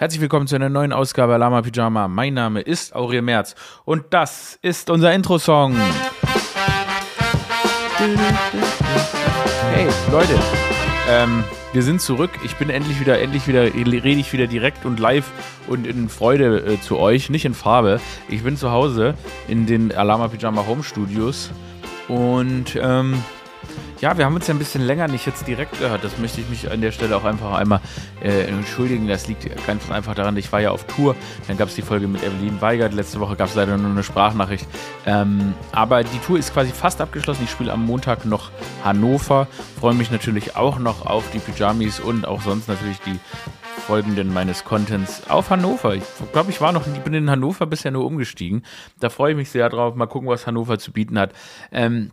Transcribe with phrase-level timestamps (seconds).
[0.00, 2.06] Herzlich willkommen zu einer neuen Ausgabe Lama Pyjama.
[2.06, 5.74] Mein Name ist Aurel Merz und das ist unser Intro-Song.
[9.72, 10.38] Hey, Leute,
[11.10, 11.42] ähm,
[11.72, 12.30] wir sind zurück.
[12.44, 15.32] Ich bin endlich wieder, endlich wieder, rede ich wieder direkt und live
[15.66, 18.00] und in Freude äh, zu euch, nicht in Farbe.
[18.28, 19.14] Ich bin zu Hause
[19.48, 21.50] in den Alama Pyjama Home Studios
[22.06, 23.20] und ähm,
[24.00, 26.04] ja, wir haben uns ja ein bisschen länger nicht jetzt direkt gehört.
[26.04, 27.80] Das möchte ich mich an der Stelle auch einfach einmal
[28.22, 29.08] äh, entschuldigen.
[29.08, 31.16] Das liegt ganz einfach daran, ich war ja auf Tour.
[31.48, 32.94] Dann gab es die Folge mit Evelyn Weigert.
[32.94, 34.66] Letzte Woche gab es leider nur eine Sprachnachricht.
[35.06, 37.44] Ähm, aber die Tour ist quasi fast abgeschlossen.
[37.44, 38.50] Ich spiele am Montag noch
[38.84, 39.48] Hannover.
[39.80, 43.18] Freue mich natürlich auch noch auf die Pyjamis und auch sonst natürlich die
[43.88, 45.94] folgenden meines Contents auf Hannover.
[45.94, 46.02] Ich
[46.32, 48.62] glaube, ich war noch, ich bin in Hannover bisher nur umgestiegen.
[49.00, 49.94] Da freue ich mich sehr drauf.
[49.94, 51.32] Mal gucken, was Hannover zu bieten hat.
[51.72, 52.10] Ähm,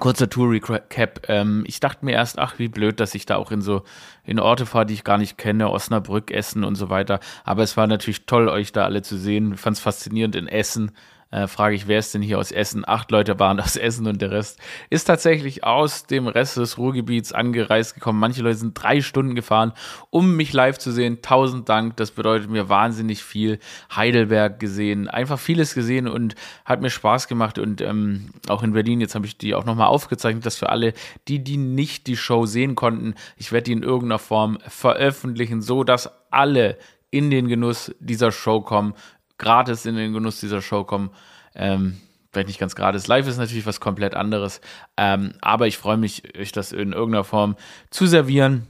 [0.00, 1.28] Kurzer Tour-Recap.
[1.28, 3.84] Ähm, ich dachte mir erst, ach, wie blöd, dass ich da auch in so
[4.24, 7.20] in Orte fahre, die ich gar nicht kenne, Osnabrück, Essen und so weiter.
[7.44, 9.54] Aber es war natürlich toll, euch da alle zu sehen.
[9.54, 10.92] Ich fand es faszinierend in Essen
[11.30, 12.84] äh, frage ich, wer ist denn hier aus Essen?
[12.86, 14.58] Acht Leute waren aus Essen und der Rest
[14.90, 18.18] ist tatsächlich aus dem Rest des Ruhrgebiets angereist gekommen.
[18.18, 19.72] Manche Leute sind drei Stunden gefahren,
[20.10, 21.22] um mich live zu sehen.
[21.22, 23.58] Tausend Dank, das bedeutet mir wahnsinnig viel.
[23.94, 29.00] Heidelberg gesehen, einfach vieles gesehen und hat mir Spaß gemacht und ähm, auch in Berlin,
[29.00, 30.94] jetzt habe ich die auch nochmal aufgezeichnet, dass für alle,
[31.28, 35.84] die, die nicht die Show sehen konnten, ich werde die in irgendeiner Form veröffentlichen, so
[35.84, 36.76] dass alle
[37.10, 38.94] in den Genuss dieser Show kommen
[39.40, 41.10] gratis in den Genuss dieser Show kommen.
[41.56, 41.98] Ähm,
[42.30, 43.08] vielleicht nicht ganz gratis.
[43.08, 44.60] Live ist natürlich was komplett anderes.
[44.96, 47.56] Ähm, aber ich freue mich, euch das in irgendeiner Form
[47.90, 48.68] zu servieren.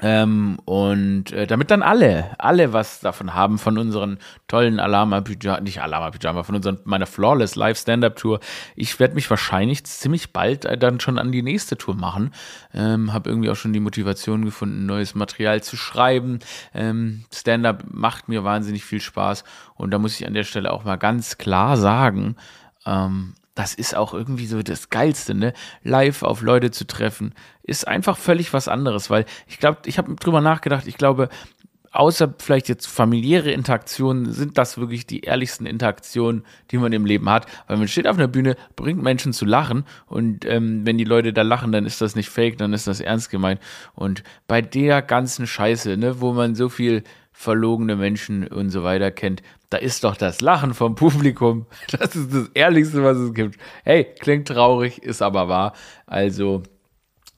[0.00, 5.60] Ähm, und äh, damit dann alle, alle was davon haben von unseren tollen Alama Pyjama,
[5.60, 8.40] nicht Alama Pyjama, von unseren, meiner Flawless Live Stand-Up Tour.
[8.76, 12.32] Ich werde mich wahrscheinlich ziemlich bald äh, dann schon an die nächste Tour machen.
[12.72, 16.38] Ähm, habe irgendwie auch schon die Motivation gefunden, neues Material zu schreiben.
[16.74, 19.42] Ähm, Stand-Up macht mir wahnsinnig viel Spaß
[19.74, 22.36] und da muss ich an der Stelle auch mal ganz klar sagen,
[22.86, 25.52] ähm, das ist auch irgendwie so das Geilste, ne?
[25.82, 27.34] Live auf Leute zu treffen,
[27.64, 31.28] ist einfach völlig was anderes, weil ich glaube, ich habe drüber nachgedacht, ich glaube,
[31.90, 37.28] außer vielleicht jetzt familiäre Interaktionen, sind das wirklich die ehrlichsten Interaktionen, die man im Leben
[37.28, 37.46] hat.
[37.66, 41.32] Weil man steht auf einer Bühne, bringt Menschen zu lachen und ähm, wenn die Leute
[41.32, 43.60] da lachen, dann ist das nicht fake, dann ist das ernst gemeint.
[43.96, 47.02] Und bei der ganzen Scheiße, ne, wo man so viel
[47.38, 51.66] verlogene Menschen und so weiter kennt, da ist doch das Lachen vom Publikum.
[51.96, 53.56] Das ist das Ehrlichste, was es gibt.
[53.84, 55.72] Hey, klingt traurig, ist aber wahr.
[56.04, 56.64] Also,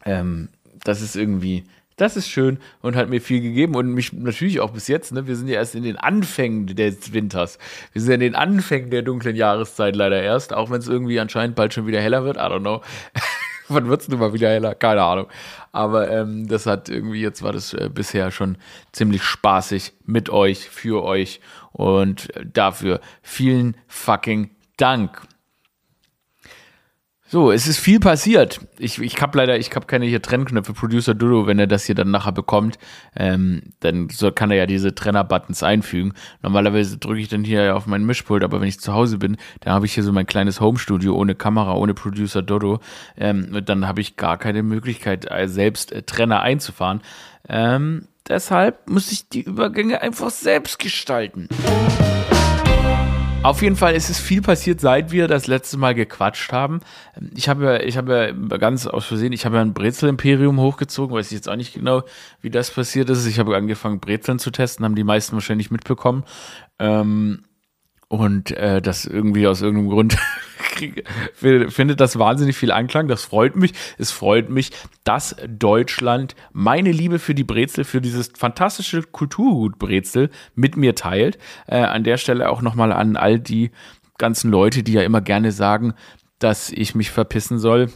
[0.06, 0.48] ähm,
[0.84, 1.64] das ist irgendwie,
[1.98, 5.12] das ist schön und hat mir viel gegeben und mich natürlich auch bis jetzt.
[5.12, 5.26] Ne?
[5.26, 7.58] Wir sind ja erst in den Anfängen des Winters.
[7.92, 11.20] Wir sind ja in den Anfängen der dunklen Jahreszeit leider erst, auch wenn es irgendwie
[11.20, 12.38] anscheinend bald schon wieder heller wird.
[12.38, 12.80] I don't know.
[13.68, 14.74] Wann wird es nun mal wieder heller?
[14.74, 15.26] Keine Ahnung.
[15.72, 18.58] Aber ähm, das hat irgendwie, jetzt war das äh, bisher schon
[18.92, 21.40] ziemlich spaßig mit euch, für euch.
[21.72, 25.22] Und dafür vielen fucking Dank.
[27.32, 28.58] So, es ist viel passiert.
[28.76, 30.72] Ich, ich habe leider, ich habe keine hier Trennknöpfe.
[30.72, 32.76] Producer Dudo, wenn er das hier dann nachher bekommt,
[33.14, 36.14] ähm, dann so kann er ja diese Trenner-Buttons einfügen.
[36.42, 39.74] Normalerweise drücke ich dann hier auf meinen Mischpult, aber wenn ich zu Hause bin, dann
[39.74, 42.80] habe ich hier so mein kleines Home-Studio ohne Kamera, ohne Producer Dodo.
[43.16, 47.00] Ähm, dann habe ich gar keine Möglichkeit, äh, selbst äh, Trenner einzufahren.
[47.48, 51.48] Ähm, deshalb muss ich die Übergänge einfach selbst gestalten.
[53.42, 56.80] Auf jeden Fall ist es viel passiert, seit wir das letzte Mal gequatscht haben.
[57.34, 61.16] Ich habe ja, ich habe ja ganz aus Versehen, ich habe ja ein Brezel-Imperium hochgezogen,
[61.16, 62.02] weiß ich jetzt auch nicht genau,
[62.42, 63.26] wie das passiert ist.
[63.26, 66.24] Ich habe angefangen, Brezeln zu testen, haben die meisten wahrscheinlich mitbekommen.
[66.78, 67.44] Ähm,
[68.10, 70.18] und äh, das irgendwie aus irgendeinem Grund
[71.32, 73.06] findet das wahnsinnig viel Anklang.
[73.06, 73.72] Das freut mich.
[73.98, 74.72] Es freut mich,
[75.04, 81.38] dass Deutschland meine Liebe für die Brezel, für dieses fantastische Kulturgut Brezel mit mir teilt.
[81.68, 83.70] Äh, an der Stelle auch nochmal an all die
[84.18, 85.94] ganzen Leute, die ja immer gerne sagen,
[86.40, 87.90] dass ich mich verpissen soll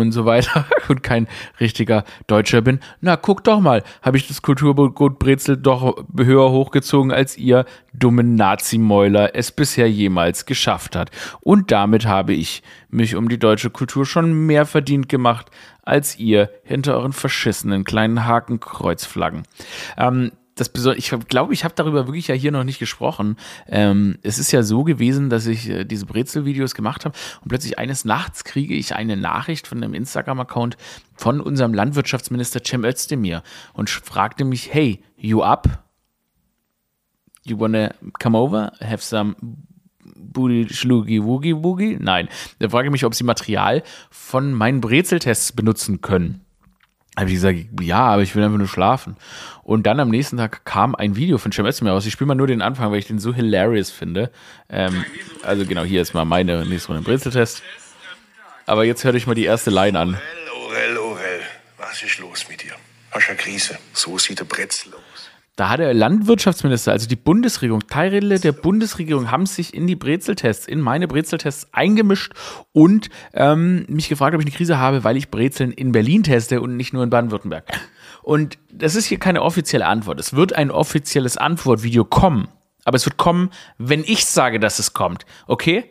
[0.00, 1.28] und so weiter und kein
[1.60, 2.80] richtiger Deutscher bin.
[3.00, 8.34] Na, guck doch mal, habe ich das Kulturgut Brezel doch höher hochgezogen, als ihr dummen
[8.34, 11.10] Nazi-Mäuler es bisher jemals geschafft hat.
[11.40, 15.50] Und damit habe ich mich um die deutsche Kultur schon mehr verdient gemacht,
[15.82, 19.42] als ihr hinter euren verschissenen kleinen Hakenkreuzflaggen.
[19.96, 23.36] Ähm, das Besondere, ich glaube, ich habe darüber wirklich ja hier noch nicht gesprochen.
[23.66, 27.78] Ähm, es ist ja so gewesen, dass ich äh, diese Brezel-Videos gemacht habe und plötzlich
[27.78, 30.76] eines Nachts kriege ich eine Nachricht von einem Instagram-Account
[31.14, 33.42] von unserem Landwirtschaftsminister Cem Özdemir
[33.72, 35.84] und fragte mich, hey, you up?
[37.44, 38.72] You wanna come over?
[38.80, 39.36] Have some
[40.16, 41.98] Booty Schlugi Woogie Woogie?
[42.00, 42.28] Nein.
[42.58, 46.43] Da frage ich mich, ob sie Material von meinen Brezeltests benutzen können.
[47.16, 49.16] Habe ich gesagt, ja, aber ich will einfach nur schlafen.
[49.62, 52.06] Und dann am nächsten Tag kam ein Video von Cem Özdemir raus.
[52.06, 54.30] Ich spiele mal nur den Anfang, weil ich den so hilarious finde.
[54.68, 55.04] Ähm,
[55.42, 57.62] also genau, hier ist mal meine nächste Runde Brezeltest.
[58.66, 60.18] Aber jetzt hört euch mal die erste Line an.
[60.64, 61.40] Orel, Orel, Orel,
[61.76, 62.72] was ist los mit dir?
[63.12, 63.78] Hast du eine Krise?
[63.92, 65.03] So sieht der Brezel aus.
[65.56, 70.66] Da hat der Landwirtschaftsminister, also die Bundesregierung, Teile der Bundesregierung haben sich in die Brezeltests,
[70.66, 72.32] in meine Brezeltests eingemischt
[72.72, 76.60] und ähm, mich gefragt, ob ich eine Krise habe, weil ich Brezeln in Berlin teste
[76.60, 77.66] und nicht nur in Baden-Württemberg.
[78.22, 80.18] Und das ist hier keine offizielle Antwort.
[80.18, 82.48] Es wird ein offizielles Antwortvideo kommen.
[82.84, 85.24] Aber es wird kommen, wenn ich sage, dass es kommt.
[85.46, 85.84] Okay?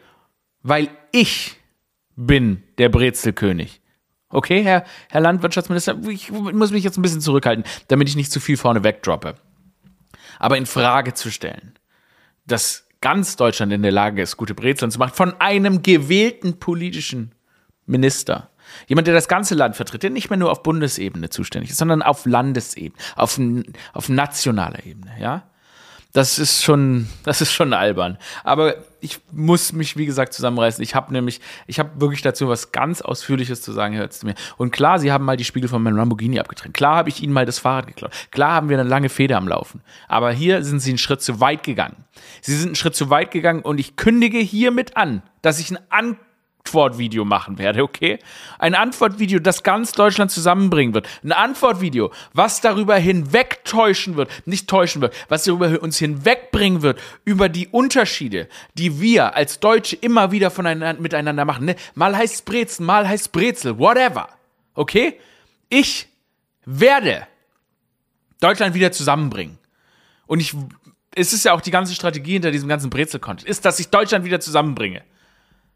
[0.62, 1.56] Weil ich
[2.18, 3.82] bin der Brezelkönig.
[4.30, 8.40] Okay, Herr, Herr Landwirtschaftsminister, ich muss mich jetzt ein bisschen zurückhalten, damit ich nicht zu
[8.40, 9.36] viel vorne wegdroppe
[10.44, 11.80] aber in Frage zu stellen,
[12.46, 17.34] dass ganz Deutschland in der Lage ist, gute Brezeln zu machen, von einem gewählten politischen
[17.86, 18.50] Minister.
[18.88, 22.02] Jemand, der das ganze Land vertritt, der nicht mehr nur auf Bundesebene zuständig ist, sondern
[22.02, 23.40] auf Landesebene, auf,
[23.94, 25.50] auf nationaler Ebene, ja?
[26.14, 28.20] Das ist schon, das ist schon albern.
[28.44, 30.84] Aber ich muss mich, wie gesagt, zusammenreißen.
[30.84, 34.36] Ich habe nämlich, ich habe wirklich dazu was ganz Ausführliches zu sagen, hört zu mir.
[34.58, 36.76] Und klar, sie haben mal die Spiegel von meinem Lamborghini abgetrennt.
[36.76, 38.12] Klar habe ich ihnen mal das Fahrrad geklaut.
[38.30, 39.82] Klar haben wir eine lange Feder am Laufen.
[40.08, 42.06] Aber hier sind sie einen Schritt zu weit gegangen.
[42.42, 45.84] Sie sind einen Schritt zu weit gegangen und ich kündige hiermit an, dass ich einen
[45.90, 46.18] An
[46.66, 48.20] Antwortvideo machen werde, okay?
[48.58, 51.08] Ein Antwortvideo, das ganz Deutschland zusammenbringen wird.
[51.24, 57.50] Ein Antwortvideo, was darüber hinwegtäuschen wird, nicht täuschen wird, was darüber uns hinwegbringen wird, über
[57.50, 61.66] die Unterschiede, die wir als Deutsche immer wieder voneinander, miteinander machen.
[61.66, 61.76] Ne?
[61.96, 64.30] Mal heißt Brezel, mal heißt Brezel, whatever.
[64.74, 65.20] Okay?
[65.70, 66.08] Ich
[66.66, 67.28] werde
[68.40, 69.58] Deutschland wieder zusammenbringen.
[70.26, 70.56] Und ich,
[71.14, 74.24] es ist ja auch die ganze Strategie hinter diesem ganzen Brezel-Content, ist, dass ich Deutschland
[74.24, 75.04] wieder zusammenbringe.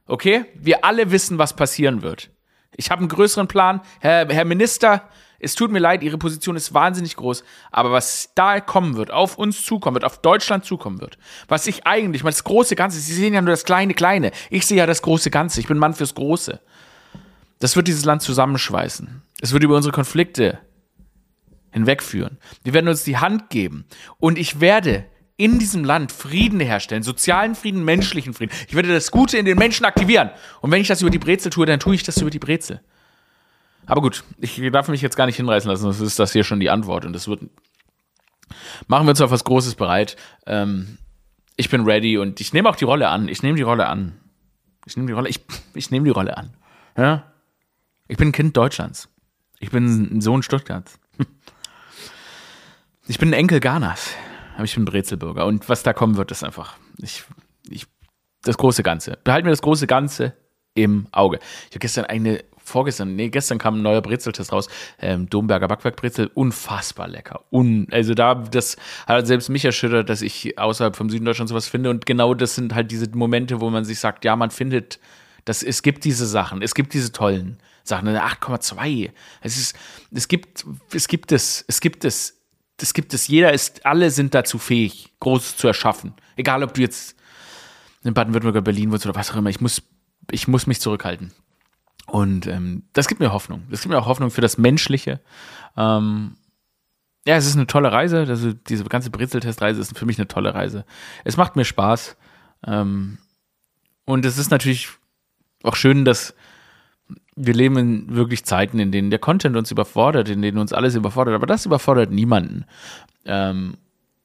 [0.08, 0.46] Okay?
[0.56, 2.30] Wir alle wissen, was passieren wird.
[2.76, 3.82] Ich habe einen größeren Plan.
[4.00, 5.10] Herr, Herr Minister,
[5.40, 9.38] es tut mir leid, Ihre Position ist wahnsinnig groß, aber was da kommen wird, auf
[9.38, 11.18] uns zukommen wird, auf Deutschland zukommen wird,
[11.48, 14.78] was ich eigentlich, das große Ganze, Sie sehen ja nur das kleine, kleine, ich sehe
[14.78, 16.60] ja das große Ganze, ich bin Mann fürs Große.
[17.60, 19.24] Das wird dieses Land zusammenschweißen.
[19.42, 20.60] Es wird über unsere Konflikte
[21.72, 22.38] hinwegführen.
[22.64, 23.86] Wir werden uns die Hand geben
[24.20, 25.06] und ich werde
[25.38, 28.52] in diesem Land Frieden herstellen, sozialen Frieden, menschlichen Frieden.
[28.68, 30.32] Ich werde das Gute in den Menschen aktivieren.
[30.62, 32.82] Und wenn ich das über die Brezel tue, dann tue ich das über die Brezel.
[33.86, 36.60] Aber gut, ich darf mich jetzt gar nicht hinreißen lassen, das ist das hier schon
[36.60, 37.06] die Antwort.
[37.06, 37.42] Und das wird.
[38.88, 40.16] Machen wir uns auf was Großes bereit.
[40.46, 40.98] Ähm,
[41.56, 43.28] ich bin ready und ich nehme auch die Rolle an.
[43.28, 44.20] Ich nehme die Rolle an.
[44.86, 45.42] Ich nehme die Rolle, ich,
[45.74, 46.56] ich nehme die Rolle an.
[46.98, 47.32] Ja?
[48.08, 49.10] Ich bin ein Kind Deutschlands.
[49.60, 51.00] Ich bin ein Sohn Stuttgarts.
[53.10, 54.14] Ich bin ein Enkel Ghanas
[54.58, 55.46] aber ich bin Brezelbürger.
[55.46, 57.24] Und was da kommen wird, ist einfach, ich,
[57.70, 57.86] ich,
[58.42, 59.20] das große Ganze.
[59.24, 60.34] Behalten wir das große Ganze
[60.74, 61.38] im Auge.
[61.70, 64.68] Ich habe gestern eine, vorgestern, nee, gestern kam ein neuer Brezeltest raus.
[65.00, 67.46] Ähm, Domberger Backwerkbrezel, unfassbar lecker.
[67.52, 71.68] Un, also da, das hat selbst mich erschüttert, dass ich außerhalb vom Süden Deutschlands sowas
[71.68, 71.92] finde.
[71.92, 75.00] Und genau das sind halt diese Momente, wo man sich sagt, ja, man findet,
[75.46, 78.08] dass es gibt diese Sachen, es gibt diese tollen Sachen.
[78.08, 79.12] 8,2.
[79.42, 79.76] Es ist,
[80.12, 82.37] es gibt, es gibt es, es gibt es
[82.78, 83.28] das gibt es.
[83.28, 86.14] Jeder ist, alle sind dazu fähig, Großes zu erschaffen.
[86.36, 87.16] Egal, ob du jetzt
[88.04, 89.50] in Baden-Württemberg oder Berlin wohnst oder was auch immer.
[89.50, 89.82] Ich muss,
[90.32, 91.34] ich muss mich zurückhalten.
[92.06, 93.64] Und ähm, das gibt mir Hoffnung.
[93.70, 95.20] Das gibt mir auch Hoffnung für das Menschliche.
[95.76, 96.38] Ähm,
[97.26, 98.20] ja, es ist eine tolle Reise.
[98.20, 100.86] Also diese ganze Brezeltestreise ist für mich eine tolle Reise.
[101.26, 102.16] Es macht mir Spaß.
[102.66, 103.18] Ähm,
[104.06, 104.90] und es ist natürlich
[105.64, 106.34] auch schön, dass
[107.38, 110.96] wir leben in wirklich Zeiten, in denen der Content uns überfordert, in denen uns alles
[110.96, 112.66] überfordert, aber das überfordert niemanden.
[113.26, 113.78] Ähm,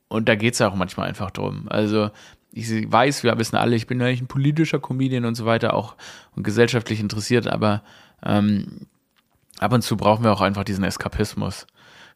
[0.08, 1.66] und da geht es ja auch manchmal einfach drum.
[1.68, 2.10] Also
[2.52, 5.94] ich weiß, wir wissen alle, ich bin eigentlich ein politischer Comedian und so weiter, auch
[6.34, 7.82] und gesellschaftlich interessiert, aber
[8.24, 8.86] ähm,
[9.58, 11.66] ab und zu brauchen wir auch einfach diesen Eskapismus.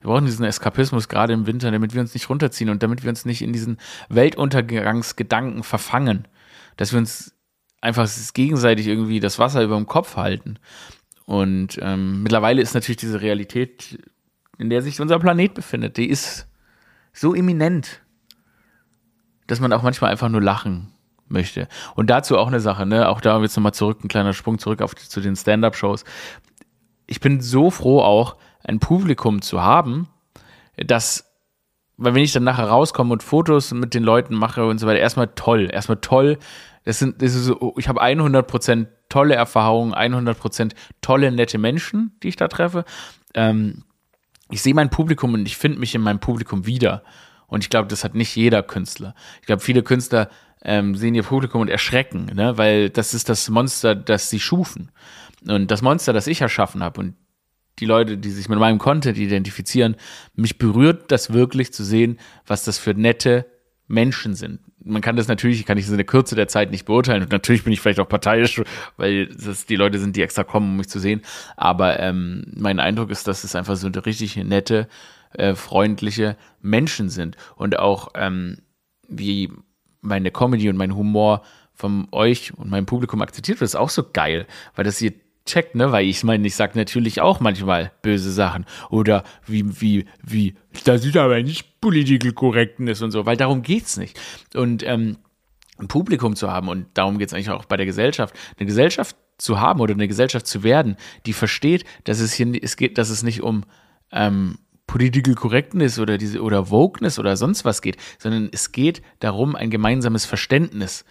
[0.01, 3.11] Wir brauchen diesen Eskapismus gerade im Winter, damit wir uns nicht runterziehen und damit wir
[3.11, 6.27] uns nicht in diesen Weltuntergangsgedanken verfangen.
[6.77, 7.36] Dass wir uns
[7.81, 10.59] einfach gegenseitig irgendwie das Wasser über dem Kopf halten.
[11.25, 13.99] Und ähm, mittlerweile ist natürlich diese Realität,
[14.59, 16.47] in der sich unser Planet befindet, die ist
[17.13, 18.03] so eminent,
[19.47, 20.93] dass man auch manchmal einfach nur lachen
[21.29, 21.69] möchte.
[21.95, 23.09] Und dazu auch eine Sache, ne?
[23.09, 26.05] Auch da jetzt nochmal zurück, ein kleiner Sprung zurück auf, zu den Stand-up-Shows.
[27.07, 30.09] Ich bin so froh, auch ein Publikum zu haben,
[30.77, 31.36] dass
[31.97, 35.01] weil wenn ich dann nachher rauskomme und Fotos mit den Leuten mache und so weiter,
[35.01, 36.39] erstmal toll, erstmal toll,
[36.85, 42.29] das sind, das ist so, ich habe 100% tolle Erfahrungen, 100% tolle, nette Menschen, die
[42.29, 42.85] ich da treffe.
[43.35, 43.85] Ähm,
[44.51, 47.03] ich sehe mein Publikum und ich finde mich in meinem Publikum wieder.
[47.49, 49.15] Und ich glaube, das hat nicht jeder Künstler.
[49.41, 50.29] Ich glaube, viele Künstler
[50.63, 52.57] ähm, sehen ihr Publikum und erschrecken, ne?
[52.59, 54.91] weil das ist das Monster, das sie schufen.
[55.47, 57.01] Und das Monster, das ich erschaffen habe.
[57.01, 57.15] Und
[57.79, 59.97] die Leute, die sich mit meinem Content identifizieren,
[60.35, 63.47] mich berührt das wirklich zu sehen, was das für nette
[63.89, 64.61] Menschen sind.
[64.83, 67.23] Man kann das natürlich, kann ich das in der Kürze der Zeit nicht beurteilen.
[67.23, 68.63] Und natürlich bin ich vielleicht auch parteiisch,
[68.97, 71.23] weil das die Leute sind, die extra kommen, um mich zu sehen.
[71.57, 74.89] Aber ähm, mein Eindruck ist, dass es einfach so eine richtig nette,
[75.33, 77.37] äh, freundliche Menschen sind.
[77.57, 78.59] Und auch ähm,
[79.09, 79.53] wie
[80.01, 81.43] meine Comedy und mein Humor
[81.75, 85.13] von euch und meinem Publikum akzeptiert wird, ist auch so geil, weil das ihr
[85.47, 85.93] checkt, ne?
[85.93, 88.67] Weil ich meine, ich sag natürlich auch manchmal böse Sachen.
[88.91, 93.97] Oder wie, wie, wie, das ist aber nicht Political Correctness und so, weil darum geht's
[93.97, 94.21] nicht.
[94.55, 95.19] Und ähm,
[95.79, 99.61] ein Publikum zu haben, und darum geht's eigentlich auch bei der Gesellschaft, eine Gesellschaft zu
[99.61, 103.23] haben oder eine Gesellschaft zu werden, die versteht, dass es hier es geht, dass es
[103.23, 103.65] nicht um
[104.13, 109.57] ähm, Political Correctness oder diese oder Wokeness oder sonst was geht, sondern es geht darum,
[109.57, 111.05] ein gemeinsames Verständnis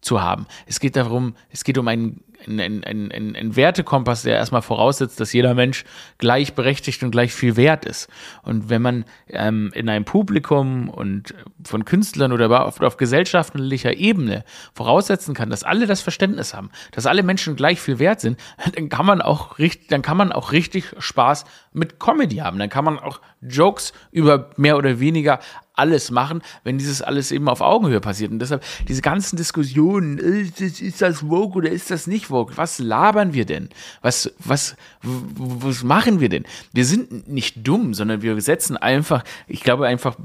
[0.00, 0.46] zu haben.
[0.66, 5.20] Es geht darum, es geht um ein ein, ein, ein, ein Wertekompass, der erstmal voraussetzt,
[5.20, 5.84] dass jeder Mensch
[6.18, 8.08] gleichberechtigt und gleich viel wert ist.
[8.42, 11.34] Und wenn man ähm, in einem Publikum und
[11.64, 14.44] von Künstlern oder auf, auf gesellschaftlicher Ebene
[14.74, 18.38] voraussetzen kann, dass alle das Verständnis haben, dass alle Menschen gleich viel wert sind,
[18.74, 22.58] dann kann man auch richtig, dann kann man auch richtig Spaß mit Comedy haben.
[22.58, 25.40] Dann kann man auch Jokes über mehr oder weniger
[25.74, 28.30] alles machen, wenn dieses alles eben auf Augenhöhe passiert.
[28.30, 32.56] Und deshalb diese ganzen Diskussionen, ist, ist das woke oder ist das nicht woke?
[32.56, 33.68] Was labern wir denn?
[34.02, 36.44] Was, was, was machen wir denn?
[36.72, 40.16] Wir sind nicht dumm, sondern wir setzen einfach, ich glaube einfach,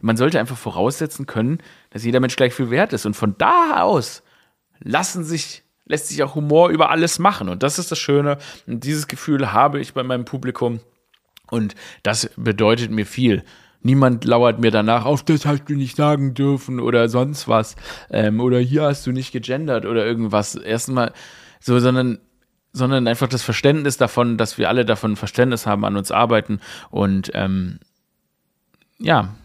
[0.00, 1.58] man sollte einfach voraussetzen können,
[1.90, 3.04] dass jeder Mensch gleich viel wert ist.
[3.06, 4.22] Und von da aus
[4.80, 7.48] lassen sich lässt sich auch Humor über alles machen.
[7.50, 8.38] Und das ist das Schöne.
[8.66, 10.80] Und dieses Gefühl habe ich bei meinem Publikum.
[11.50, 13.44] Und das bedeutet mir viel.
[13.84, 17.76] Niemand lauert mir danach auf, das hast du nicht sagen dürfen oder sonst was.
[18.10, 20.54] Ähm, oder hier hast du nicht gegendert oder irgendwas.
[20.54, 21.12] Erstmal
[21.60, 22.18] so, sondern
[22.72, 26.60] sondern einfach das Verständnis davon, dass wir alle davon Verständnis haben, an uns arbeiten
[26.90, 27.78] und ähm,
[28.98, 29.36] ja,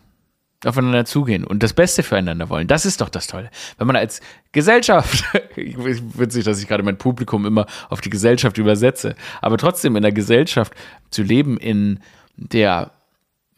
[0.65, 2.67] aufeinander zugehen und das Beste füreinander wollen.
[2.67, 3.49] Das ist doch das Tolle.
[3.77, 4.19] Wenn man als
[4.51, 5.23] Gesellschaft,
[5.55, 10.11] witzig, dass ich gerade mein Publikum immer auf die Gesellschaft übersetze, aber trotzdem in der
[10.11, 10.73] Gesellschaft
[11.11, 11.99] zu leben, in
[12.35, 12.91] der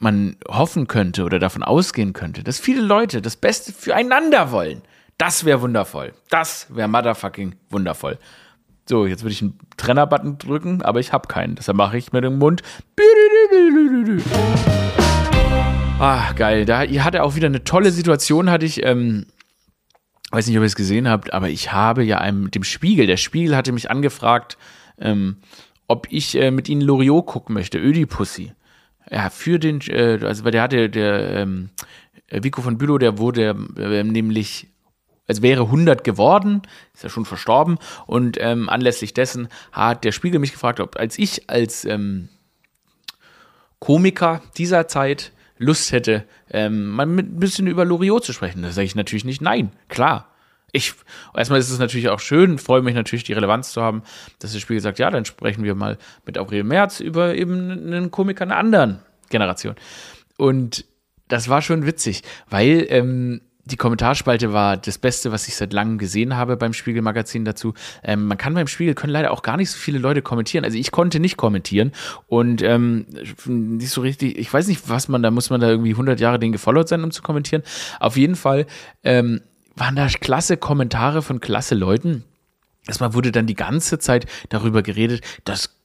[0.02, 4.82] man hoffen könnte oder davon ausgehen könnte, dass viele Leute das Beste füreinander wollen.
[5.18, 6.14] Das wäre wundervoll.
[6.30, 8.18] Das wäre motherfucking wundervoll.
[8.90, 11.56] So, jetzt würde ich einen Trenner-Button drücken, aber ich habe keinen.
[11.56, 12.64] Deshalb mache ich mit dem Mund.
[16.00, 16.66] Ah, geil.
[16.66, 18.84] Da hatte auch wieder eine tolle Situation, hatte ich.
[18.84, 19.28] Ähm,
[20.32, 23.18] weiß nicht, ob ihr es gesehen habt, aber ich habe ja einem, dem Spiegel, der
[23.18, 24.58] Spiegel hatte mich angefragt,
[24.98, 25.38] ähm,
[25.88, 28.54] ob ich äh, mit ihnen Loriot gucken möchte, Ödipussy.
[29.10, 31.70] Ja, für den, äh, also weil der hatte, der ähm,
[32.30, 34.68] Vico von Bülow, der wurde äh, nämlich,
[35.28, 36.62] es wäre 100 geworden,
[36.94, 41.18] ist ja schon verstorben und ähm, anlässlich dessen hat der Spiegel mich gefragt, ob als
[41.20, 42.30] ich als ähm,
[43.80, 48.64] Komiker dieser Zeit Lust hätte, ähm, mal mit ein bisschen über Loriot zu sprechen.
[48.64, 50.31] Da sage ich natürlich nicht nein, klar.
[50.72, 50.94] Ich,
[51.36, 54.04] erstmal ist es natürlich auch schön, freue mich natürlich, die Relevanz zu haben,
[54.40, 58.12] dass das Spiel sagt, ja, dann sprechen wir mal mit Aurel Merz über eben einen
[58.12, 59.00] Komiker einer anderen
[59.30, 59.76] Generation.
[60.38, 60.86] Und
[61.28, 65.98] das war schon witzig, weil ähm, die Kommentarspalte war das Beste, was ich seit langem
[65.98, 67.74] gesehen habe beim Spiegel-Magazin dazu.
[68.04, 70.66] Ähm, man kann beim Spiegel, können leider auch gar nicht so viele Leute kommentieren.
[70.66, 71.92] Also ich konnte nicht kommentieren
[72.28, 73.06] und ähm,
[73.46, 76.40] nicht so richtig, ich weiß nicht, was man, da muss man da irgendwie 100 Jahre
[76.40, 77.64] den gefollowt sein, um zu kommentieren.
[78.00, 78.66] Auf jeden Fall
[79.04, 79.42] ähm,
[79.76, 82.24] waren da klasse Kommentare von klasse Leuten.
[82.88, 85.76] Erstmal wurde dann die ganze Zeit darüber geredet, dass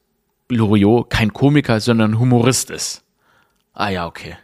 [0.48, 3.02] Loriot kein Komiker, sondern Humorist ist.
[3.74, 4.36] Ah ja, okay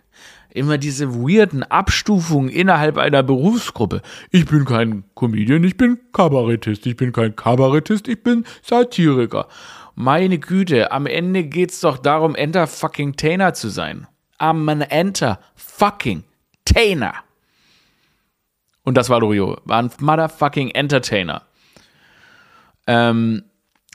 [0.54, 4.02] immer diese weirden Abstufungen innerhalb einer Berufsgruppe.
[4.30, 9.48] Ich bin kein Comedian, ich bin Kabarettist, ich bin kein Kabarettist, ich bin Satiriker.
[9.94, 14.06] Meine Güte, am Ende geht's doch darum, Enter fucking Tainer zu sein.
[14.38, 16.24] Am Enter fucking
[16.64, 17.14] Tainer.
[18.84, 21.42] Und das war Lorio, war ein motherfucking Entertainer.
[22.86, 23.44] Ähm,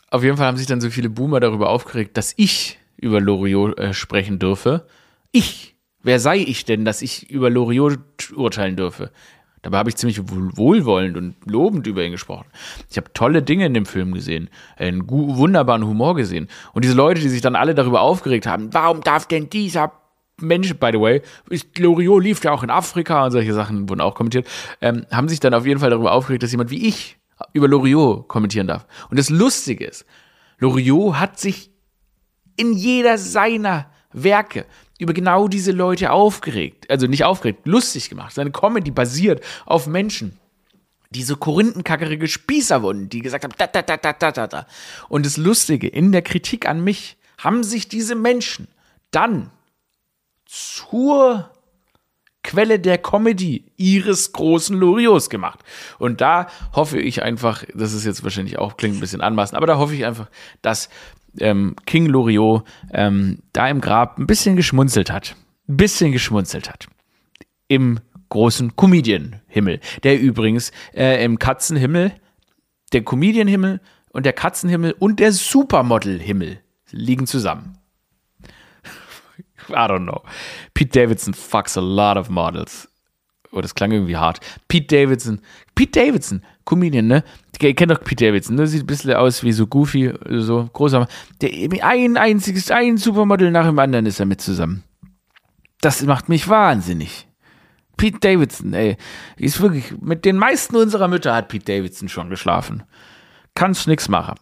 [0.09, 3.77] auf jeden Fall haben sich dann so viele Boomer darüber aufgeregt, dass ich über Loriot
[3.77, 4.87] äh, sprechen dürfe.
[5.31, 5.77] Ich
[6.07, 7.99] Wer sei ich denn, dass ich über Loriot
[8.33, 9.11] urteilen dürfe?
[9.61, 12.47] Dabei habe ich ziemlich wohlwollend und lobend über ihn gesprochen.
[12.89, 16.47] Ich habe tolle Dinge in dem Film gesehen, einen wunderbaren Humor gesehen.
[16.71, 19.91] Und diese Leute, die sich dann alle darüber aufgeregt haben, warum darf denn dieser
[20.39, 21.21] Mensch, by the way,
[21.77, 24.47] Loriot lief ja auch in Afrika und solche Sachen wurden auch kommentiert,
[24.81, 27.17] ähm, haben sich dann auf jeden Fall darüber aufgeregt, dass jemand wie ich
[27.53, 28.85] über Loriot kommentieren darf.
[29.09, 30.05] Und das Lustige ist,
[30.59, 31.71] Loriot hat sich
[32.55, 34.65] in jeder seiner Werke
[34.99, 38.33] über genau diese Leute aufgeregt, also nicht aufgeregt, lustig gemacht.
[38.33, 40.39] Seine Comedy basiert auf Menschen,
[41.11, 44.67] die so korinthenkackerige Spießer wurden, die gesagt haben, da, da, da, da, da, da, da.
[45.09, 48.67] Und das Lustige, in der Kritik an mich haben sich diese Menschen
[49.11, 49.51] dann
[50.47, 51.51] zur
[52.43, 55.59] Quelle der Comedy ihres großen Loriots gemacht.
[55.99, 59.67] Und da hoffe ich einfach, das ist jetzt wahrscheinlich auch, klingt ein bisschen anmaßend, aber
[59.67, 60.29] da hoffe ich einfach,
[60.61, 60.87] dass
[61.39, 62.63] ähm, King Loriot
[62.93, 65.35] ähm, da im Grab ein bisschen geschmunzelt hat.
[65.67, 66.87] Ein bisschen geschmunzelt hat.
[67.67, 67.99] Im
[68.29, 72.13] großen Comedian-Himmel, der übrigens äh, im Katzenhimmel,
[72.93, 76.59] der Comedian-Himmel und der Katzenhimmel und der Supermodel-Himmel
[76.91, 77.77] liegen zusammen.
[79.69, 80.21] I don't know.
[80.73, 82.87] Pete Davidson fucks a lot of models.
[83.51, 84.39] Oh, das klang irgendwie hart.
[84.67, 85.39] Pete Davidson.
[85.75, 87.23] Pete Davidson, Comedian, ne?
[87.61, 88.67] Ihr kennt doch Pete Davidson, ne?
[88.67, 91.07] Sieht ein bisschen aus wie so Goofy, so großer.
[91.41, 91.49] Der,
[91.83, 94.83] ein einziges, ein Supermodel nach dem anderen ist er mit zusammen.
[95.81, 97.27] Das macht mich wahnsinnig.
[97.95, 98.97] Pete Davidson, ey.
[99.37, 102.83] Ist wirklich, mit den meisten unserer Mütter hat Pete Davidson schon geschlafen
[103.57, 104.35] kannst nix machen.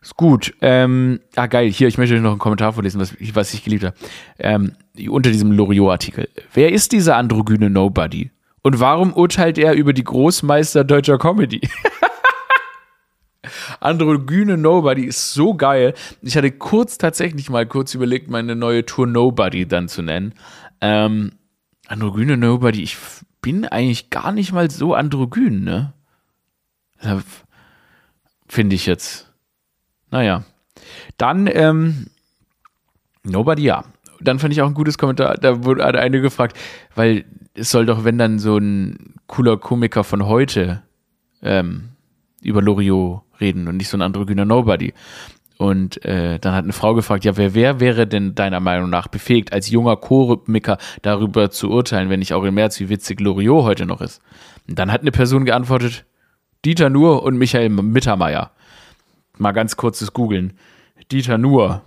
[0.00, 0.54] Ist gut.
[0.62, 1.70] Ähm, ah, geil.
[1.70, 3.94] Hier, ich möchte euch noch einen Kommentar vorlesen, was, was ich geliebt habe.
[4.38, 4.72] Ähm,
[5.08, 6.28] unter diesem Loriot-Artikel.
[6.54, 8.30] Wer ist dieser androgyne Nobody?
[8.62, 11.60] Und warum urteilt er über die Großmeister deutscher Comedy?
[13.80, 15.92] Androgyne Nobody ist so geil.
[16.22, 20.32] Ich hatte kurz tatsächlich mal kurz überlegt, meine neue Tour Nobody dann zu nennen.
[20.80, 21.32] Ähm,
[21.88, 22.96] androgyne Nobody, ich
[23.42, 25.92] bin eigentlich gar nicht mal so androgyn, ne?
[28.52, 29.32] Finde ich jetzt.
[30.10, 30.44] Naja.
[31.16, 32.08] Dann, ähm,
[33.22, 33.84] Nobody, ja.
[34.20, 36.58] Dann fand ich auch ein gutes Kommentar, da wurde eine gefragt,
[36.94, 40.82] weil es soll doch, wenn dann so ein cooler Komiker von heute
[41.42, 41.92] ähm,
[42.42, 44.92] über Loriot reden und nicht so ein androgyner Nobody.
[45.56, 49.08] Und äh, dann hat eine Frau gefragt, ja, wer, wer wäre denn deiner Meinung nach
[49.08, 53.64] befähigt, als junger Komiker darüber zu urteilen, wenn nicht auch im März, wie witzig Loriot
[53.64, 54.20] heute noch ist?
[54.68, 56.04] Und dann hat eine Person geantwortet,
[56.64, 58.52] Dieter Nuhr und Michael Mittermeier.
[59.36, 60.52] Mal ganz kurzes Googeln.
[61.10, 61.82] Dieter Nuhr.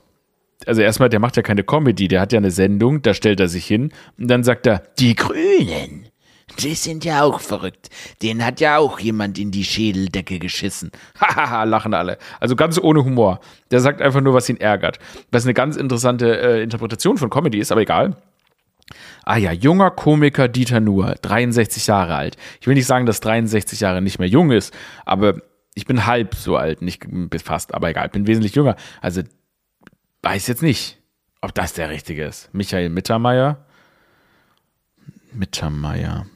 [0.66, 3.48] Also erstmal, der macht ja keine Comedy, der hat ja eine Sendung, da stellt er
[3.48, 6.10] sich hin und dann sagt er, die Grünen.
[6.60, 7.90] Die sind ja auch verrückt.
[8.22, 10.92] Den hat ja auch jemand in die Schädeldecke geschissen.
[11.20, 12.18] Hahaha, lachen alle.
[12.40, 13.40] Also ganz ohne Humor.
[13.72, 15.00] Der sagt einfach nur, was ihn ärgert.
[15.32, 18.16] Was eine ganz interessante äh, Interpretation von Comedy ist, aber egal.
[19.24, 22.38] Ah ja, junger Komiker Dieter Nuhr, 63 Jahre alt.
[22.62, 24.74] Ich will nicht sagen, dass 63 Jahre nicht mehr jung ist,
[25.06, 25.42] aber
[25.74, 27.06] ich bin halb so alt, nicht
[27.44, 28.76] fast, aber egal, bin wesentlich jünger.
[29.02, 29.24] Also
[30.22, 31.00] weiß jetzt nicht,
[31.42, 32.54] ob das der richtige ist.
[32.54, 33.66] Michael Mittermeier.
[35.34, 36.28] Mittermeier.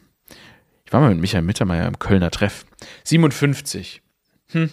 [0.86, 2.66] Ich war mal mit Michael Mittermeier im Kölner Treff.
[3.04, 4.02] 57.
[4.52, 4.72] Hm.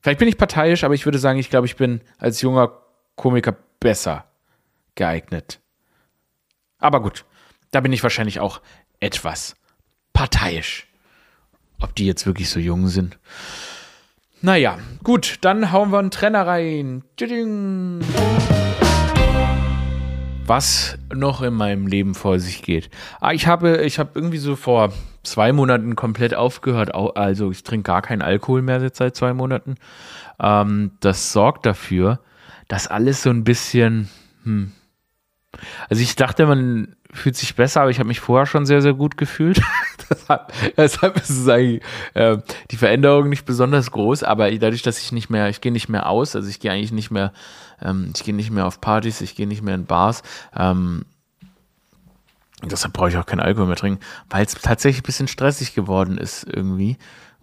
[0.00, 2.82] Vielleicht bin ich parteiisch, aber ich würde sagen, ich glaube, ich bin als junger
[3.14, 4.26] Komiker besser
[4.96, 5.60] geeignet.
[6.78, 7.24] Aber gut,
[7.70, 8.60] da bin ich wahrscheinlich auch
[9.00, 9.56] etwas
[10.12, 10.86] parteiisch.
[11.80, 13.18] Ob die jetzt wirklich so jung sind.
[14.40, 17.02] Naja, gut, dann hauen wir einen Trenner rein.
[20.46, 22.90] Was noch in meinem Leben vor sich geht.
[23.20, 26.94] Ah, ich habe, ich habe irgendwie so vor zwei Monaten komplett aufgehört.
[26.94, 29.76] Also ich trinke gar keinen Alkohol mehr seit zwei Monaten.
[30.38, 32.20] Ähm, das sorgt dafür,
[32.68, 34.10] dass alles so ein bisschen,
[34.42, 34.72] hm,
[35.88, 38.94] also ich dachte, man fühlt sich besser, aber ich habe mich vorher schon sehr, sehr
[38.94, 39.60] gut gefühlt.
[40.10, 41.82] deshalb, deshalb ist es eigentlich
[42.14, 42.38] äh,
[42.70, 46.08] die Veränderung nicht besonders groß, aber dadurch, dass ich nicht mehr, ich gehe nicht mehr
[46.08, 47.32] aus, also ich gehe eigentlich nicht mehr,
[47.80, 50.22] ähm, ich gehe nicht mehr auf Partys, ich gehe nicht mehr in Bars,
[50.56, 51.04] ähm,
[52.62, 56.18] deshalb brauche ich auch keinen Alkohol mehr trinken, weil es tatsächlich ein bisschen stressig geworden
[56.18, 56.96] ist irgendwie.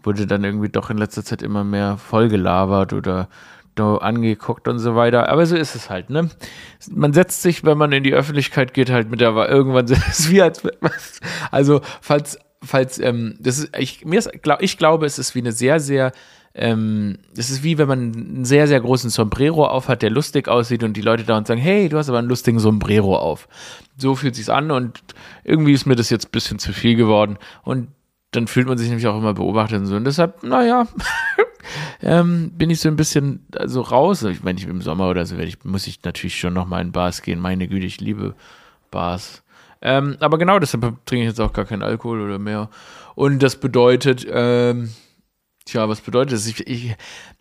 [0.04, 3.30] Wurde dann irgendwie doch in letzter Zeit immer mehr vollgelabert oder
[3.82, 5.30] angeguckt und so weiter.
[5.30, 6.30] Aber so ist es halt, ne?
[6.90, 10.32] Man setzt sich, wenn man in die Öffentlichkeit geht, halt mit der irgendwann ist es
[10.32, 10.64] wie als
[11.52, 15.40] also falls falls ähm, das ist ich mir ist, glaub, ich glaube, es ist wie
[15.40, 16.12] eine sehr sehr
[16.54, 20.48] ähm, es ist wie wenn man einen sehr, sehr großen Sombrero auf hat, der lustig
[20.48, 23.48] aussieht und die Leute da und sagen, hey, du hast aber einen lustigen Sombrero auf.
[23.98, 25.00] So fühlt sich's an und
[25.44, 27.88] irgendwie ist mir das jetzt ein bisschen zu viel geworden und
[28.32, 29.96] dann fühlt man sich nämlich auch immer beobachtet und so.
[29.96, 30.88] Und deshalb, naja,
[32.02, 34.24] ähm, bin ich so ein bisschen also raus.
[34.24, 36.92] Ich meine, ich im Sommer oder so ich, muss ich natürlich schon noch mal in
[36.92, 37.40] Bars gehen.
[37.40, 38.36] Meine Güte, ich liebe
[38.90, 39.44] Bars.
[39.82, 42.70] Ähm, aber genau deshalb trinke ich jetzt auch gar keinen Alkohol oder mehr.
[43.16, 44.92] Und das bedeutet, ähm,
[45.66, 46.48] tja, was bedeutet das?
[46.48, 46.96] Ich, ich,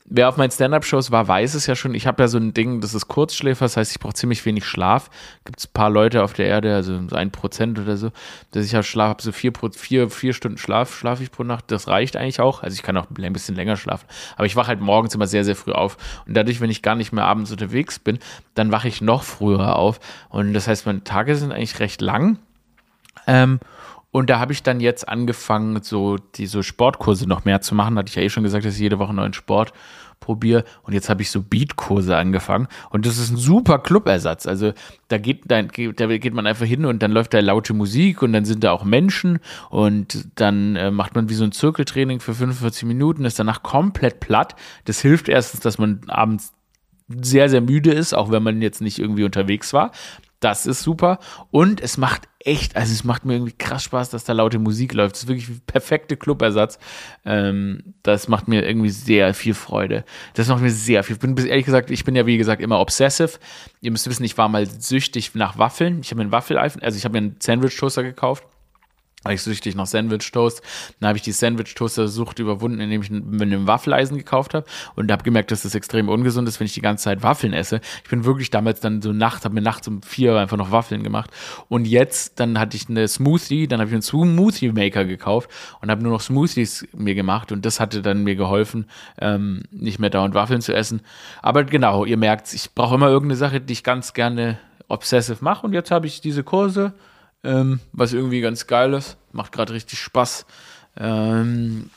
[0.04, 1.94] wer auf meinen Stand-Up-Shows war, weiß es ja schon.
[1.94, 4.66] Ich habe ja so ein Ding, das ist Kurzschläfer, das heißt, ich brauche ziemlich wenig
[4.66, 5.08] Schlaf.
[5.44, 8.10] Gibt es ein paar Leute auf der Erde, also so ein Prozent oder so,
[8.50, 11.70] dass ich halt Schlaf habe, so vier, vier, vier Stunden Schlaf schlafe ich pro Nacht.
[11.70, 12.62] Das reicht eigentlich auch.
[12.62, 14.06] Also ich kann auch ein bisschen länger schlafen.
[14.36, 15.96] Aber ich wache halt morgens immer sehr, sehr früh auf.
[16.26, 18.18] Und dadurch, wenn ich gar nicht mehr abends unterwegs bin,
[18.54, 20.00] dann wache ich noch früher auf.
[20.28, 22.38] Und das heißt, meine Tage sind eigentlich recht lang.
[23.26, 23.60] Ähm,
[24.12, 27.96] Und da habe ich dann jetzt angefangen, so diese Sportkurse noch mehr zu machen.
[27.96, 29.72] Hatte ich ja eh schon gesagt, dass ich jede Woche neuen Sport
[30.20, 30.64] probiere.
[30.82, 32.68] Und jetzt habe ich so Beatkurse angefangen.
[32.90, 34.46] Und das ist ein super Clubersatz.
[34.46, 34.72] Also
[35.08, 38.44] da geht, da geht man einfach hin und dann läuft da laute Musik und dann
[38.44, 39.40] sind da auch Menschen.
[39.70, 44.20] Und dann äh, macht man wie so ein Zirkeltraining für 45 Minuten, ist danach komplett
[44.20, 44.54] platt.
[44.84, 46.52] Das hilft erstens, dass man abends
[47.08, 49.90] sehr, sehr müde ist, auch wenn man jetzt nicht irgendwie unterwegs war.
[50.40, 51.18] Das ist super.
[51.50, 54.94] Und es macht echt, also es macht mir irgendwie krass Spaß, dass da laute Musik
[54.94, 55.14] läuft.
[55.14, 56.78] Das ist wirklich perfekte Clubersatz.
[57.26, 60.04] Ähm, das macht mir irgendwie sehr viel Freude.
[60.34, 61.16] Das macht mir sehr viel.
[61.16, 63.38] Ich bin ehrlich gesagt, ich bin ja wie gesagt immer obsessive.
[63.82, 66.00] Ihr müsst wissen, ich war mal süchtig nach Waffeln.
[66.00, 68.44] Ich habe mir einen Waffeleisen, also ich habe mir einen Sandwich-Toaster gekauft
[69.22, 70.62] war ich süchtig nach Sandwich-Toast.
[70.98, 74.64] Dann habe ich die Sandwich-Toaster-Sucht überwunden, indem ich mir einen Waffeleisen gekauft habe
[74.96, 77.80] und habe gemerkt, dass das extrem ungesund ist, wenn ich die ganze Zeit Waffeln esse.
[78.02, 81.02] Ich bin wirklich damals dann so nachts, habe mir nachts um vier einfach noch Waffeln
[81.02, 81.30] gemacht.
[81.68, 85.50] Und jetzt, dann hatte ich eine Smoothie, dann habe ich einen Smoothie-Maker gekauft
[85.82, 88.86] und habe nur noch Smoothies mir gemacht und das hatte dann mir geholfen,
[89.20, 91.02] ähm, nicht mehr dauernd Waffeln zu essen.
[91.42, 95.66] Aber genau, ihr merkt, ich brauche immer irgendeine Sache, die ich ganz gerne obsessive mache
[95.66, 96.94] und jetzt habe ich diese Kurse
[97.44, 99.16] ähm, was irgendwie ganz geil ist.
[99.32, 100.46] Macht gerade richtig Spaß.
[100.96, 101.90] Ähm,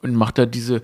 [0.00, 0.82] und macht da diese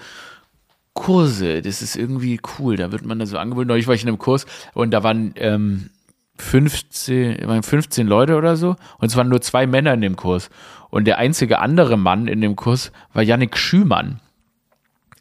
[0.93, 1.63] Kurse.
[1.63, 2.77] Das ist irgendwie cool.
[2.77, 3.69] Da wird man da so angeboten.
[3.69, 5.91] Neulich war ich in einem Kurs und da waren ähm,
[6.39, 8.77] 15, waren 15 Leute oder so.
[8.99, 10.51] Und es waren nur zwei Männer in dem Kurs.
[10.91, 14.21] Und der einzige andere Mann in dem Kurs war Yannick Schümann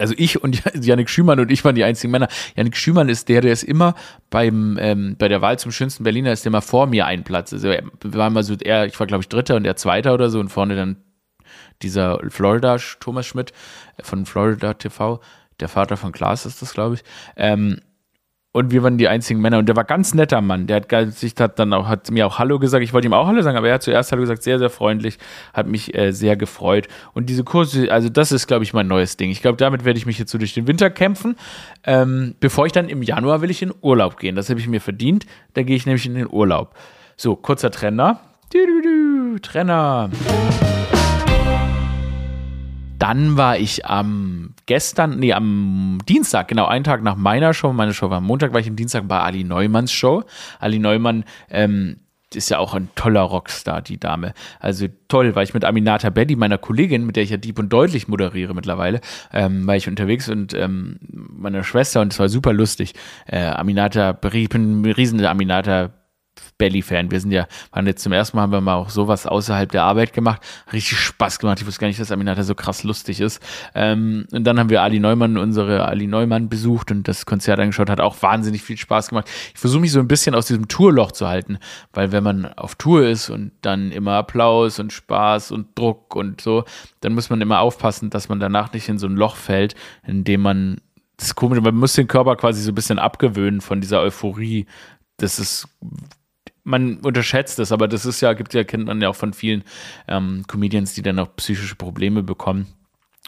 [0.03, 2.27] also ich und Janik Schümann und ich waren die einzigen Männer.
[2.57, 3.95] Janik Schümann ist der, der ist immer
[4.29, 7.53] beim ähm, bei der Wahl zum schönsten Berliner ist der immer vor mir ein Platz.
[7.53, 10.29] Also er war immer so, er, ich war glaube ich Dritter und er Zweiter oder
[10.29, 10.97] so und vorne dann
[11.81, 13.53] dieser Florida Thomas Schmidt
[14.01, 15.21] von Florida TV,
[15.61, 17.03] der Vater von Klaas ist das glaube ich.
[17.37, 17.79] Ähm,
[18.53, 20.67] und wir waren die einzigen Männer und der war ganz netter Mann.
[20.67, 22.83] Der hat sich hat dann auch hat mir auch Hallo gesagt.
[22.83, 25.17] Ich wollte ihm auch Hallo sagen, aber er hat zuerst Hallo gesagt, sehr sehr freundlich,
[25.53, 26.87] hat mich äh, sehr gefreut.
[27.13, 29.31] Und diese Kurse, also das ist glaube ich mein neues Ding.
[29.31, 31.35] Ich glaube, damit werde ich mich jetzt so durch den Winter kämpfen.
[31.83, 34.35] Ähm, bevor ich dann im Januar will ich in Urlaub gehen.
[34.35, 35.25] Das habe ich mir verdient.
[35.55, 36.75] Da gehe ich nämlich in den Urlaub.
[37.17, 38.19] So kurzer Trenner.
[39.41, 40.11] Trenner.
[43.03, 47.93] Dann war ich am gestern, nee, am Dienstag, genau, einen Tag nach meiner Show, meine
[47.93, 50.23] Show war am Montag, war ich am Dienstag bei Ali Neumanns Show.
[50.61, 51.97] Ali Neumann, ähm,
[52.33, 54.33] ist ja auch ein toller Rockstar, die Dame.
[54.61, 57.73] Also toll, weil ich mit Aminata Beddy, meiner Kollegin, mit der ich ja deep und
[57.73, 59.01] deutlich moderiere mittlerweile,
[59.33, 62.93] ähm, war ich unterwegs und ähm, meiner Schwester und es war super lustig.
[63.25, 65.91] Äh, Aminata, ich bin ein riesen Aminata
[66.57, 67.11] Belly-Fan.
[67.11, 69.83] Wir sind ja, waren jetzt zum ersten Mal, haben wir mal auch sowas außerhalb der
[69.83, 70.41] Arbeit gemacht.
[70.71, 71.59] Richtig Spaß gemacht.
[71.59, 73.41] Ich wusste gar nicht, dass Aminata so krass lustig ist.
[73.75, 77.89] Ähm, und dann haben wir Ali Neumann, unsere Ali Neumann besucht und das Konzert angeschaut.
[77.89, 79.29] Hat auch wahnsinnig viel Spaß gemacht.
[79.53, 81.57] Ich versuche mich so ein bisschen aus diesem Tourloch zu halten,
[81.91, 86.41] weil wenn man auf Tour ist und dann immer Applaus und Spaß und Druck und
[86.41, 86.63] so,
[87.01, 90.23] dann muss man immer aufpassen, dass man danach nicht in so ein Loch fällt, in
[90.23, 90.77] dem man
[91.17, 94.65] das ist komisch, man muss den Körper quasi so ein bisschen abgewöhnen von dieser Euphorie.
[95.17, 95.67] Das ist
[96.63, 99.63] man unterschätzt es, aber das ist ja, gibt ja, kennt man ja auch von vielen
[100.07, 102.67] ähm, Comedians, die dann auch psychische Probleme bekommen.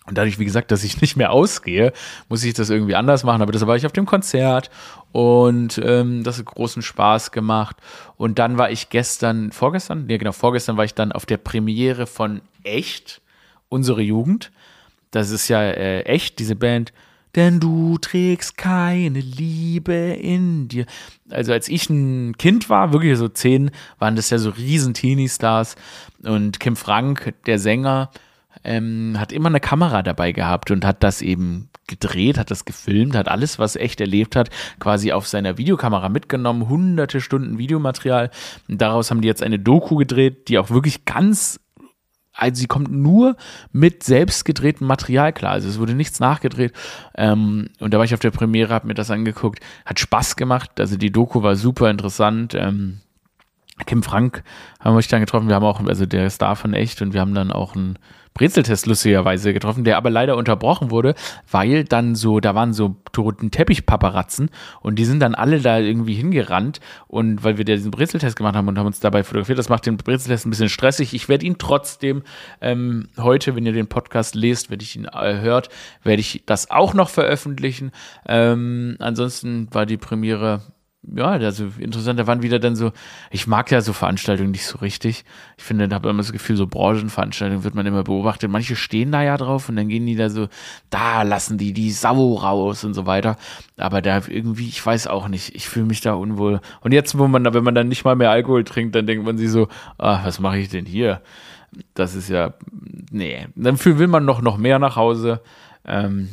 [0.08, 1.92] Und dadurch, wie gesagt, dass ich nicht mehr ausgehe,
[2.30, 3.42] muss ich das irgendwie anders machen.
[3.42, 4.70] Aber das war ich auf dem Konzert
[5.12, 7.78] und ähm, das hat großen Spaß gemacht.
[8.16, 12.06] Und dann war ich gestern, vorgestern, ja genau, vorgestern war ich dann auf der Premiere
[12.06, 13.22] von Echt,
[13.70, 14.52] unsere Jugend.
[15.12, 16.94] Das ist ja äh, echt, diese Band
[17.36, 20.86] denn du trägst keine Liebe in dir.
[21.30, 25.76] Also als ich ein Kind war, wirklich so zehn, waren das ja so riesen Teenie-Stars
[26.24, 28.10] und Kim Frank, der Sänger,
[28.64, 33.16] ähm, hat immer eine Kamera dabei gehabt und hat das eben gedreht, hat das gefilmt,
[33.16, 38.32] hat alles, was echt erlebt hat, quasi auf seiner Videokamera mitgenommen, hunderte Stunden Videomaterial.
[38.68, 41.60] Und daraus haben die jetzt eine Doku gedreht, die auch wirklich ganz
[42.36, 43.38] also sie kommt nur
[43.72, 45.54] mit selbst gedrehtem Material klar.
[45.54, 46.74] Also es wurde nichts nachgedreht.
[47.16, 49.62] Ähm, und da war ich auf der Premiere, habe mir das angeguckt.
[49.86, 50.80] Hat Spaß gemacht.
[50.80, 52.54] Also die Doku war super interessant.
[52.54, 53.00] Ähm,
[53.86, 54.44] Kim Frank
[54.80, 55.48] haben wir euch dann getroffen.
[55.48, 57.98] Wir haben auch, also der Star von echt und wir haben dann auch einen
[58.36, 61.16] Brezeltest lustigerweise getroffen, der aber leider unterbrochen wurde,
[61.50, 64.50] weil dann so, da waren so toten Teppichpaparatzen
[64.82, 68.68] und die sind dann alle da irgendwie hingerannt und weil wir diesen Brezeltest gemacht haben
[68.68, 71.14] und haben uns dabei fotografiert, das macht den Brezeltest ein bisschen stressig.
[71.14, 72.24] Ich werde ihn trotzdem
[72.60, 75.70] ähm, heute, wenn ihr den Podcast lest, wenn ich ihn äh, hört,
[76.04, 77.94] werde ich das auch noch veröffentlichen.
[78.28, 80.62] Ähm, ansonsten war die Premiere
[81.14, 82.92] ja, also interessant, da waren wieder dann so,
[83.30, 85.24] ich mag ja so Veranstaltungen nicht so richtig.
[85.58, 88.50] Ich finde, da habe immer das Gefühl, so Branchenveranstaltungen wird man immer beobachtet.
[88.50, 90.48] Manche stehen da ja drauf und dann gehen die da so,
[90.90, 93.38] da lassen die die Sau raus und so weiter.
[93.78, 96.62] Aber da irgendwie, ich weiß auch nicht, ich fühle mich da unwohl.
[96.82, 99.26] Und jetzt, wo man da, wenn man dann nicht mal mehr Alkohol trinkt, dann denkt
[99.26, 101.22] man sich so, ah, was mache ich denn hier?
[101.94, 102.54] Das ist ja,
[103.12, 105.42] nee, dafür will man noch, noch mehr nach Hause.
[105.86, 106.30] Ähm,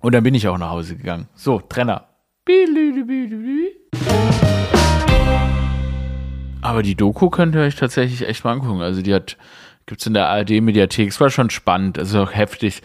[0.00, 1.28] und dann bin ich auch nach Hause gegangen.
[1.34, 2.06] So, Trenner.
[6.62, 8.82] Aber die Doku könnt ihr euch tatsächlich echt mal angucken.
[8.82, 9.36] Also die hat,
[9.86, 11.08] gibt es in der ARD-Mediathek.
[11.08, 12.82] Es war schon spannend, also auch heftig.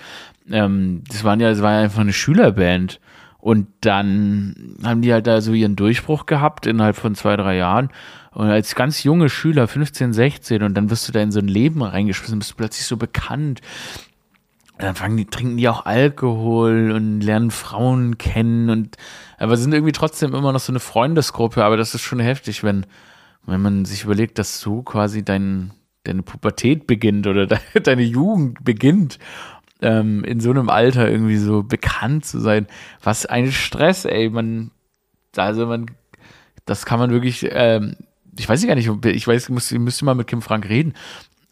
[0.50, 3.00] Ähm, das waren ja, das war ja einfach eine Schülerband.
[3.38, 7.90] Und dann haben die halt da so ihren Durchbruch gehabt innerhalb von zwei, drei Jahren.
[8.32, 11.48] Und als ganz junge Schüler, 15, 16, und dann wirst du da in so ein
[11.48, 13.62] Leben reingeschmissen, bist du plötzlich so bekannt.
[14.82, 18.98] Dann fangen die, trinken die auch Alkohol und lernen Frauen kennen und
[19.38, 22.86] aber sind irgendwie trotzdem immer noch so eine Freundesgruppe, aber das ist schon heftig, wenn,
[23.46, 25.72] wenn man sich überlegt, dass so quasi dein,
[26.04, 29.20] deine Pubertät beginnt oder de, deine Jugend beginnt,
[29.82, 32.68] ähm, in so einem Alter irgendwie so bekannt zu sein.
[33.04, 34.72] Was ein Stress, ey, man,
[35.36, 35.88] also man,
[36.66, 37.96] das kann man wirklich, ähm,
[38.38, 40.94] ich weiß gar nicht, ich weiß, müsste, ich müsste mal mit Kim Frank reden,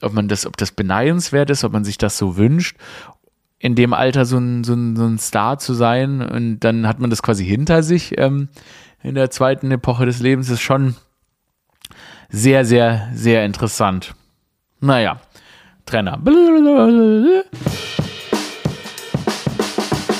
[0.01, 2.77] ob man das, ob das beneidenswert ist, ob man sich das so wünscht,
[3.59, 6.99] in dem Alter so ein, so ein, so ein Star zu sein und dann hat
[6.99, 8.47] man das quasi hinter sich ähm,
[9.03, 10.95] in der zweiten Epoche des Lebens, ist schon
[12.29, 14.15] sehr, sehr, sehr interessant.
[14.79, 15.19] Naja,
[15.85, 16.19] Trenner.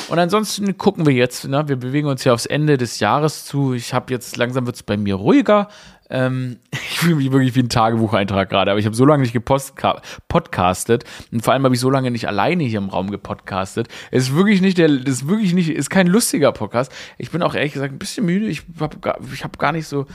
[0.09, 1.67] Und ansonsten gucken wir jetzt, ne?
[1.67, 3.73] wir bewegen uns ja aufs Ende des Jahres zu.
[3.73, 5.69] Ich habe jetzt, langsam wird es bei mir ruhiger.
[6.09, 9.33] Ähm, ich fühle mich wirklich wie ein Tagebucheintrag gerade, aber ich habe so lange nicht
[9.33, 13.87] gepodcastet und vor allem habe ich so lange nicht alleine hier im Raum gepodcastet.
[14.11, 16.91] Es ist wirklich nicht der, das ist wirklich nicht, ist kein lustiger Podcast.
[17.17, 18.47] Ich bin auch ehrlich gesagt ein bisschen müde.
[18.47, 18.97] Ich habe
[19.33, 20.05] ich hab gar nicht so,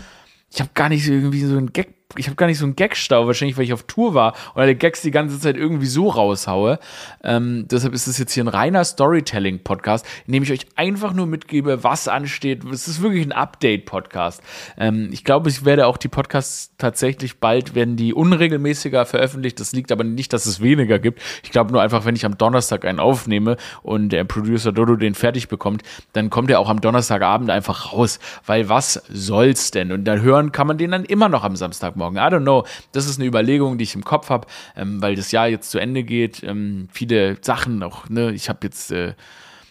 [0.51, 2.77] ich habe gar nicht so irgendwie so ein Gag ich habe gar nicht so einen
[2.77, 6.09] Gagstau, wahrscheinlich, weil ich auf Tour war und alle Gags die ganze Zeit irgendwie so
[6.09, 6.79] raushaue.
[7.25, 11.27] Ähm, deshalb ist es jetzt hier ein reiner Storytelling-Podcast, in dem ich euch einfach nur
[11.27, 12.64] mitgebe, was ansteht.
[12.64, 14.43] Es ist wirklich ein Update-Podcast.
[14.79, 19.59] Ähm, ich glaube, ich werde auch die Podcasts tatsächlich bald werden die unregelmäßiger veröffentlicht.
[19.59, 21.21] Das liegt aber nicht, dass es weniger gibt.
[21.43, 25.14] Ich glaube nur einfach, wenn ich am Donnerstag einen aufnehme und der Producer Dodo den
[25.14, 28.21] fertig bekommt, dann kommt er auch am Donnerstagabend einfach raus.
[28.47, 29.90] Weil was soll's denn?
[29.90, 32.17] Und dann hören kann man den dann immer noch am Samstagmorgen morgen.
[32.17, 32.64] I don't know.
[32.93, 35.79] Das ist eine Überlegung, die ich im Kopf habe, ähm, weil das Jahr jetzt zu
[35.79, 36.43] Ende geht.
[36.43, 38.33] Ähm, viele Sachen noch, ne?
[38.33, 39.14] Ich habe jetzt äh,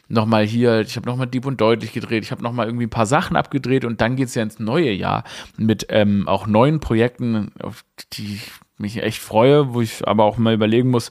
[0.07, 3.05] nochmal hier, ich habe nochmal Dieb und Deutlich gedreht, ich habe nochmal irgendwie ein paar
[3.05, 5.23] Sachen abgedreht und dann geht es ja ins neue Jahr
[5.57, 10.37] mit ähm, auch neuen Projekten, auf die ich mich echt freue, wo ich aber auch
[10.37, 11.09] mal überlegen muss,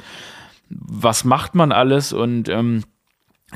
[0.68, 2.84] was macht man alles und ähm,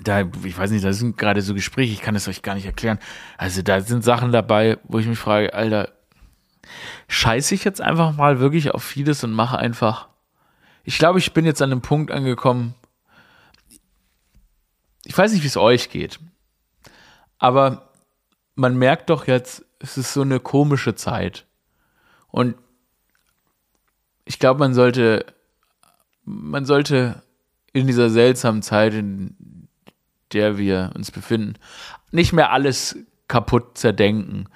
[0.03, 2.67] da, ich weiß nicht, da sind gerade so Gespräche, ich kann es euch gar nicht
[2.67, 2.99] erklären.
[3.39, 5.96] Also da sind Sachen dabei, wo ich mich frage, Alter,
[7.09, 10.09] scheiße ich jetzt einfach mal wirklich auf vieles und mache einfach.
[10.85, 12.75] Ich glaube, ich bin jetzt an einem Punkt angekommen.
[15.05, 16.19] Ich weiß nicht, wie es euch geht.
[17.39, 17.91] Aber
[18.55, 21.47] man merkt doch jetzt, es ist so eine komische Zeit.
[22.29, 22.57] Und
[24.25, 25.27] ich glaube, man sollte,
[26.25, 27.23] man sollte
[27.73, 29.69] in dieser seltsamen Zeit, in
[30.33, 31.55] der wir uns befinden,
[32.11, 32.97] nicht mehr alles
[33.29, 34.49] kaputt zerdenken,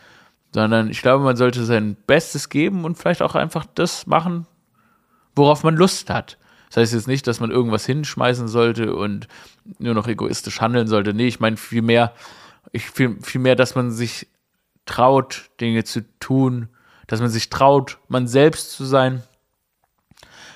[0.53, 4.47] sondern ich glaube, man sollte sein Bestes geben und vielleicht auch einfach das machen,
[5.37, 6.39] worauf man Lust hat.
[6.69, 9.27] Das heißt jetzt nicht, dass man irgendwas hinschmeißen sollte und
[9.79, 11.15] nur noch egoistisch handeln sollte.
[11.15, 12.15] Nee, ich meine vielmehr,
[12.73, 14.29] ich viel, vielmehr, dass man sich
[14.87, 16.69] traut, Dinge zu tun,
[17.07, 19.23] dass man sich traut, man selbst zu sein.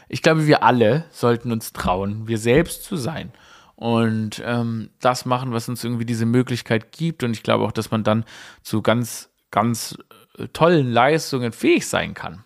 [0.08, 3.32] Ich glaube, wir alle sollten uns trauen, wir selbst zu sein
[3.74, 7.24] und ähm, das machen, was uns irgendwie diese Möglichkeit gibt.
[7.24, 8.24] Und ich glaube auch, dass man dann
[8.62, 9.96] zu ganz ganz
[10.36, 12.44] äh, tollen Leistungen fähig sein kann.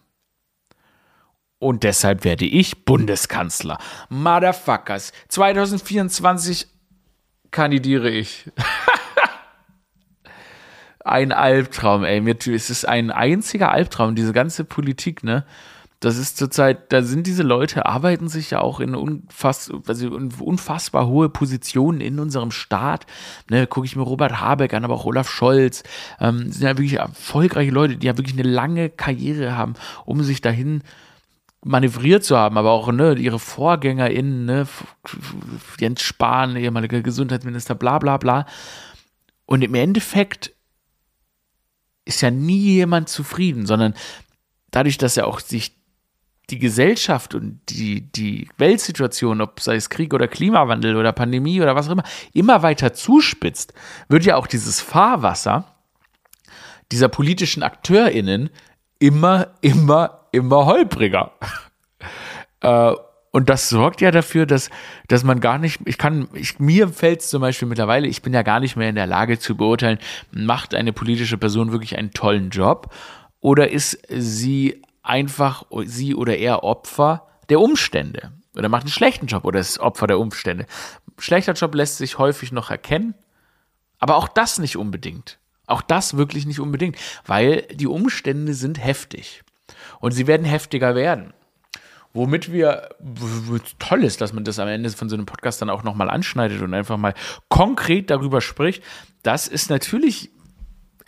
[1.58, 3.78] Und deshalb werde ich Bundeskanzler.
[4.10, 5.12] Motherfuckers.
[5.28, 6.68] 2024
[7.50, 8.48] kandidiere ich.
[11.04, 12.22] ein Albtraum, ey.
[12.54, 15.44] Es ist ein einziger Albtraum, diese ganze Politik, ne?
[16.00, 21.08] Das ist zurzeit, da sind diese Leute, arbeiten sich ja auch in unfass, also unfassbar
[21.08, 23.06] hohe Positionen in unserem Staat.
[23.50, 25.82] Ne, gucke ich mir Robert Habeck an, aber auch Olaf Scholz.
[26.20, 30.40] Ähm, sind ja wirklich erfolgreiche Leute, die ja wirklich eine lange Karriere haben, um sich
[30.40, 30.82] dahin
[31.64, 34.68] manövriert zu haben, aber auch ne, ihre VorgängerInnen, ne,
[35.80, 38.46] Jens Spahn, ehemaliger Gesundheitsminister, bla bla bla.
[39.46, 40.52] Und im Endeffekt
[42.04, 43.94] ist ja nie jemand zufrieden, sondern
[44.70, 45.77] dadurch, dass ja auch sich
[46.50, 51.74] die Gesellschaft und die, die Weltsituation, ob sei es Krieg oder Klimawandel oder Pandemie oder
[51.76, 53.74] was auch immer, immer weiter zuspitzt,
[54.08, 55.64] wird ja auch dieses Fahrwasser
[56.90, 58.50] dieser politischen AkteurInnen
[58.98, 61.32] immer, immer, immer holpriger.
[62.60, 62.92] äh,
[63.30, 64.70] und das sorgt ja dafür, dass,
[65.06, 68.32] dass man gar nicht, ich kann, ich, mir fällt es zum Beispiel mittlerweile, ich bin
[68.32, 69.98] ja gar nicht mehr in der Lage zu beurteilen,
[70.30, 72.92] macht eine politische Person wirklich einen tollen Job
[73.40, 79.44] oder ist sie einfach sie oder er Opfer der Umstände oder macht einen schlechten Job
[79.44, 80.66] oder ist Opfer der Umstände.
[81.18, 83.14] Schlechter Job lässt sich häufig noch erkennen,
[83.98, 85.38] aber auch das nicht unbedingt.
[85.66, 89.42] Auch das wirklich nicht unbedingt, weil die Umstände sind heftig
[90.00, 91.32] und sie werden heftiger werden.
[92.14, 92.88] Womit wir
[93.78, 96.62] toll ist, dass man das am Ende von so einem Podcast dann auch nochmal anschneidet
[96.62, 97.14] und einfach mal
[97.48, 98.82] konkret darüber spricht.
[99.22, 100.30] Das ist natürlich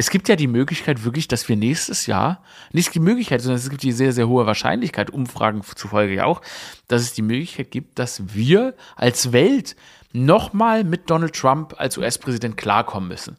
[0.00, 3.68] es gibt ja die Möglichkeit wirklich, dass wir nächstes Jahr, nicht die Möglichkeit, sondern es
[3.68, 6.40] gibt die sehr, sehr hohe Wahrscheinlichkeit, Umfragen zufolge ja auch,
[6.88, 9.76] dass es die Möglichkeit gibt, dass wir als Welt
[10.14, 13.36] nochmal mit Donald Trump als US-Präsident klarkommen müssen.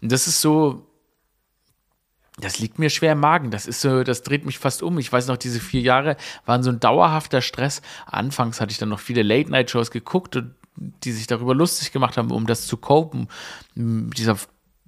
[0.00, 0.86] Und das ist so,
[2.38, 3.50] das liegt mir schwer im Magen.
[3.50, 5.00] Das ist so, das dreht mich fast um.
[5.00, 7.82] Ich weiß noch, diese vier Jahre waren so ein dauerhafter Stress.
[8.06, 10.40] Anfangs hatte ich dann noch viele Late-Night-Shows geguckt,
[10.76, 13.26] die sich darüber lustig gemacht haben, um das zu copen,
[13.74, 14.36] dieser,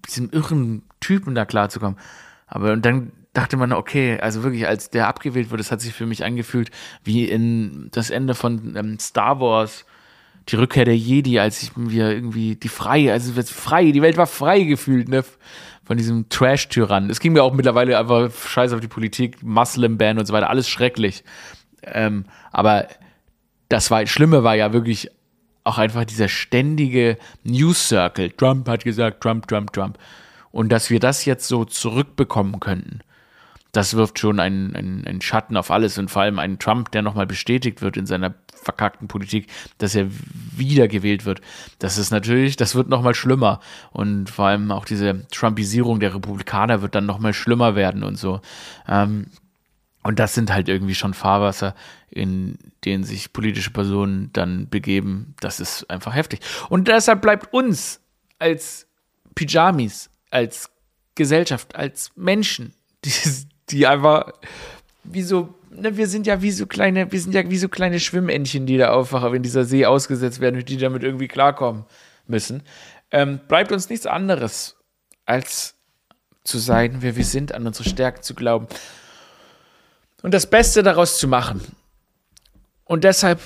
[0.07, 1.99] diesem irren Typen da klarzukommen.
[2.47, 5.93] Aber und dann dachte man, okay, also wirklich, als der abgewählt wurde, das hat sich
[5.93, 6.71] für mich angefühlt
[7.05, 9.85] wie in das Ende von ähm, Star Wars,
[10.49, 14.27] die Rückkehr der Jedi, als ich mir irgendwie die freie, also frei, die Welt war
[14.27, 15.25] frei gefühlt, ne?
[15.85, 17.11] Von diesem Trash-Tyrann.
[17.11, 20.69] Es ging mir auch mittlerweile einfach scheiß auf die Politik, Muslim-Ban und so weiter, alles
[20.69, 21.23] schrecklich.
[21.83, 22.89] Ähm, aber
[23.69, 25.11] das war, Schlimme war ja wirklich
[25.67, 28.31] auch einfach dieser ständige News Circle.
[28.31, 29.99] Trump hat gesagt, Trump, Trump, Trump.
[30.51, 33.01] Und dass wir das jetzt so zurückbekommen könnten,
[33.73, 37.03] das wirft schon einen, einen, einen Schatten auf alles und vor allem einen Trump, der
[37.03, 40.09] nochmal bestätigt wird in seiner verkackten Politik, dass er
[40.57, 41.43] wiedergewählt wird.
[41.79, 43.61] Das ist natürlich, das wird nochmal schlimmer.
[43.93, 48.41] Und vor allem auch diese Trumpisierung der Republikaner wird dann nochmal schlimmer werden und so.
[48.89, 49.27] Ähm,
[50.07, 51.75] und das sind halt irgendwie schon Fahrwasser,
[52.09, 55.35] in denen sich politische Personen dann begeben.
[55.41, 56.39] Das ist einfach heftig.
[56.69, 58.01] Und deshalb bleibt uns
[58.39, 58.87] als
[59.35, 60.71] Pyjamis als
[61.17, 62.73] Gesellschaft, als Menschen,
[63.05, 63.11] die,
[63.71, 64.33] die einfach
[65.03, 67.99] wie so, ne, wir sind ja wie so kleine, wir sind ja wie so kleine
[67.99, 71.85] Schwimmentchen, die da aufwachen, wenn dieser See ausgesetzt werden und die damit irgendwie klarkommen
[72.29, 72.63] müssen.
[73.11, 74.77] Ähm, bleibt uns nichts anderes,
[75.25, 75.75] als
[76.45, 78.69] zu sein, wer wir sind, an unsere Stärken zu glauben
[80.23, 81.61] und das Beste daraus zu machen.
[82.85, 83.41] Und deshalb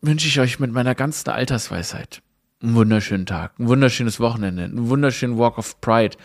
[0.00, 2.22] wünsche ich euch mit meiner ganzen Altersweisheit
[2.62, 6.16] einen wunderschönen Tag, ein wunderschönes Wochenende, einen wunderschönen Walk of Pride.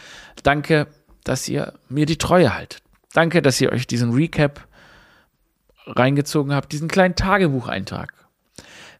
[0.44, 0.88] Danke,
[1.24, 2.82] dass ihr mir die Treue haltet.
[3.14, 4.68] Danke, dass ihr euch diesen Recap
[5.86, 8.14] reingezogen habt, diesen kleinen Tagebucheintrag.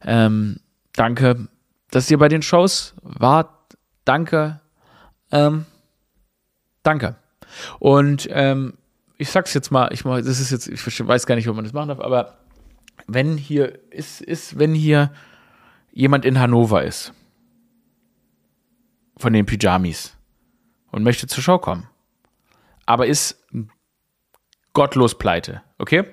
[0.02, 0.60] Ähm,
[0.92, 1.48] danke,
[1.90, 3.50] dass ihr bei den Shows wart.
[4.04, 4.60] Danke.
[5.30, 5.64] Ähm,
[6.82, 7.16] danke.
[7.78, 8.74] Und ähm,
[9.22, 11.72] ich sag's jetzt mal, ich das ist jetzt, ich weiß gar nicht, ob man das
[11.72, 12.38] machen darf, aber
[13.06, 15.12] wenn hier ist, ist, wenn hier
[15.92, 17.12] jemand in Hannover ist
[19.16, 20.16] von den Pyjamis
[20.90, 21.88] und möchte zur Show kommen.
[22.84, 23.46] Aber ist
[24.72, 26.04] gottlos pleite, okay?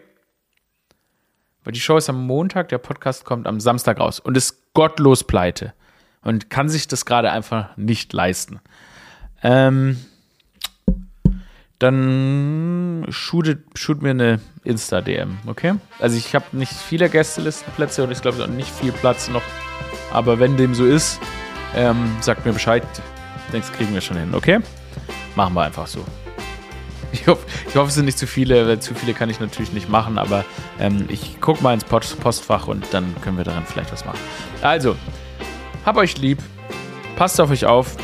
[1.63, 5.23] Weil die Show ist am Montag, der Podcast kommt am Samstag raus und ist gottlos
[5.23, 5.73] pleite
[6.21, 8.59] und kann sich das gerade einfach nicht leisten.
[9.41, 9.97] Ähm,
[11.79, 15.75] dann shoot, shoot mir eine Insta-DM, okay?
[15.99, 19.41] Also ich habe nicht viele Gästelistenplätze und ich glaube auch nicht viel Platz noch.
[20.11, 21.19] Aber wenn dem so ist,
[21.75, 22.83] ähm, sagt mir Bescheid.
[23.51, 24.59] Das kriegen wir schon hin, okay?
[25.35, 26.03] Machen wir einfach so.
[27.11, 29.73] Ich hoffe, ich hoffe, es sind nicht zu viele, weil zu viele kann ich natürlich
[29.73, 30.45] nicht machen, aber
[30.79, 34.19] ähm, ich gucke mal ins Postfach und dann können wir daran vielleicht was machen.
[34.61, 34.95] Also,
[35.87, 36.37] hab euch lieb,
[37.15, 37.95] passt auf euch auf.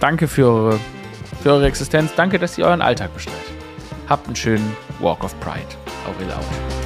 [0.00, 0.80] Danke für eure,
[1.42, 2.14] für eure Existenz.
[2.14, 3.40] Danke, dass ihr euren Alltag bestreitet.
[4.08, 5.68] Habt einen schönen Walk of Pride.
[6.06, 6.79] Aurel out.